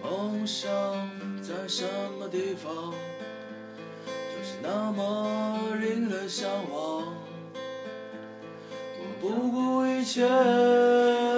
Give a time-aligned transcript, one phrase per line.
[0.00, 0.70] 梦想
[1.42, 1.84] 在什
[2.18, 2.94] 么地方，
[4.06, 7.04] 就是那么令人向往。
[8.98, 10.26] 我不顾一切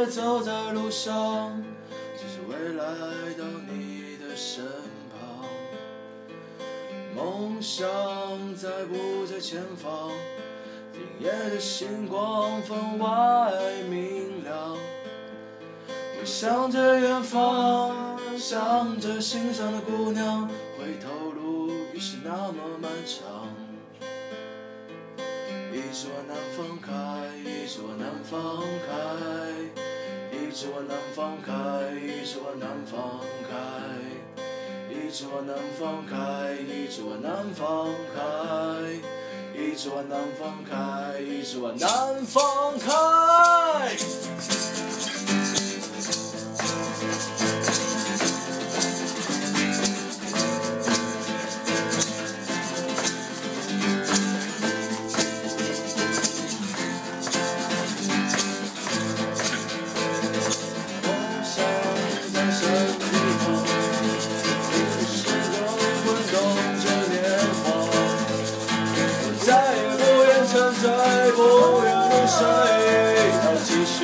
[0.07, 1.63] 走在路上，
[2.17, 2.85] 只是为来
[3.39, 4.65] 到你的身
[5.11, 5.49] 旁。
[7.15, 7.87] 梦想
[8.55, 10.11] 在不在前方？
[10.93, 13.53] 今夜的星光分外
[13.89, 14.77] 明亮。
[15.89, 23.49] 我想着远方，想着心上的姑娘，回头路已是那么漫长。
[25.73, 26.91] 一直往南方开，
[27.39, 28.91] 一直往南方开，
[30.51, 31.53] 一直往南方开，
[31.95, 33.55] 一直往南方开，
[34.91, 38.21] 一直往南方开，一直往南方开，
[39.55, 43.10] 一直往南方开，一直往南方开。
[62.61, 63.43] 什么地方？
[64.71, 64.77] 历
[65.09, 65.19] 史
[65.51, 65.57] 都
[66.05, 66.37] 滚动
[66.79, 67.17] 着年
[67.65, 67.67] 华。
[69.23, 70.85] 我再也不愿沉醉，
[71.33, 71.41] 不
[71.83, 72.39] 愿入睡，
[73.41, 73.99] 要继续，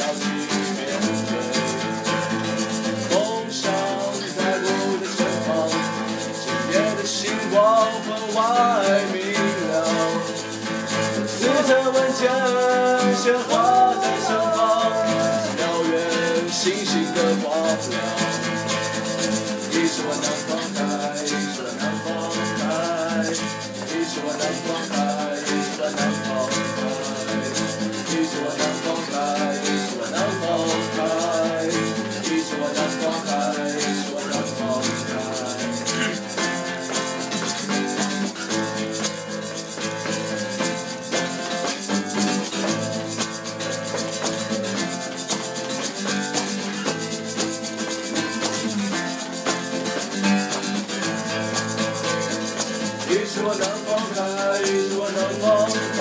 [0.00, 0.80] 要继续面
[1.28, 1.32] 对。
[3.12, 3.14] 梦
[3.50, 3.60] 想
[4.34, 4.66] 在我
[4.98, 5.46] 的前方，
[6.40, 7.12] 今夜的星
[7.52, 7.54] 光
[8.00, 8.40] 分外
[9.12, 9.16] 明
[9.68, 9.72] 亮。
[11.38, 12.22] 你曾问天，
[13.14, 13.52] 鲜花。
[20.24, 20.26] 一
[53.34, 54.22] 一直往南方开，
[54.62, 55.98] 一直往南方开，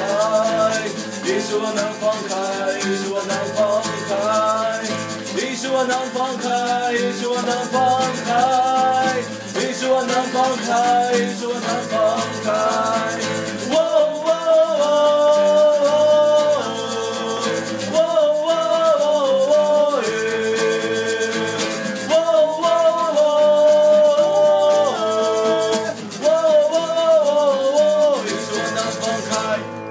[1.25, 2.37] 一直往南方开，
[2.77, 4.13] 一直往南方开，
[5.41, 8.29] 一直往南方开，一直往南方开，
[9.55, 13.12] 一直往南方开，一直往南方开。
[29.13, 29.82] 放开。